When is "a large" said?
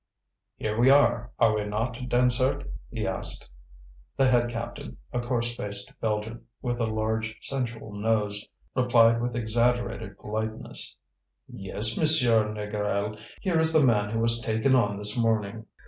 6.81-7.37